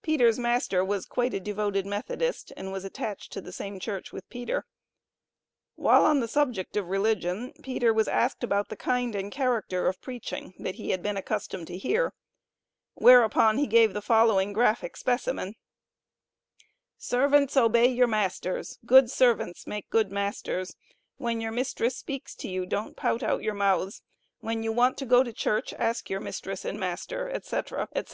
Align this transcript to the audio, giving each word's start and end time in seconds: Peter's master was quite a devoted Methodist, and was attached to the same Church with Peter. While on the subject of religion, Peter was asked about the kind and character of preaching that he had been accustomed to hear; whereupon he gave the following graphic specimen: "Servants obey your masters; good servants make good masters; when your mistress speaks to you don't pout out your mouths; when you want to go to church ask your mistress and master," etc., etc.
Peter's 0.00 0.38
master 0.38 0.82
was 0.82 1.04
quite 1.04 1.34
a 1.34 1.38
devoted 1.38 1.84
Methodist, 1.84 2.50
and 2.56 2.72
was 2.72 2.82
attached 2.82 3.30
to 3.30 3.42
the 3.42 3.52
same 3.52 3.78
Church 3.78 4.10
with 4.10 4.26
Peter. 4.30 4.64
While 5.74 6.06
on 6.06 6.20
the 6.20 6.28
subject 6.28 6.78
of 6.78 6.88
religion, 6.88 7.52
Peter 7.62 7.92
was 7.92 8.08
asked 8.08 8.42
about 8.42 8.70
the 8.70 8.76
kind 8.76 9.14
and 9.14 9.30
character 9.30 9.86
of 9.86 10.00
preaching 10.00 10.54
that 10.58 10.76
he 10.76 10.92
had 10.92 11.02
been 11.02 11.18
accustomed 11.18 11.66
to 11.66 11.76
hear; 11.76 12.14
whereupon 12.94 13.58
he 13.58 13.66
gave 13.66 13.92
the 13.92 14.00
following 14.00 14.54
graphic 14.54 14.96
specimen: 14.96 15.56
"Servants 16.96 17.54
obey 17.54 17.86
your 17.88 18.06
masters; 18.06 18.78
good 18.86 19.10
servants 19.10 19.66
make 19.66 19.90
good 19.90 20.10
masters; 20.10 20.74
when 21.18 21.38
your 21.38 21.52
mistress 21.52 21.98
speaks 21.98 22.34
to 22.36 22.48
you 22.48 22.64
don't 22.64 22.96
pout 22.96 23.22
out 23.22 23.42
your 23.42 23.52
mouths; 23.52 24.00
when 24.38 24.62
you 24.62 24.72
want 24.72 24.96
to 24.96 25.04
go 25.04 25.22
to 25.22 25.34
church 25.34 25.74
ask 25.74 26.08
your 26.08 26.18
mistress 26.20 26.64
and 26.64 26.80
master," 26.80 27.28
etc., 27.28 27.90
etc. 27.94 28.08